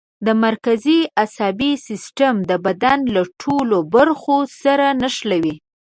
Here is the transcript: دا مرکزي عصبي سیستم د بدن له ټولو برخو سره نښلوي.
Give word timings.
دا 0.25 0.33
مرکزي 0.45 0.99
عصبي 1.23 1.71
سیستم 1.87 2.35
د 2.49 2.51
بدن 2.65 2.99
له 3.15 3.21
ټولو 3.41 3.77
برخو 3.95 4.37
سره 4.63 4.85
نښلوي. 5.01 5.55